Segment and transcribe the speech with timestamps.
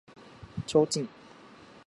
[0.65, 1.07] 提灯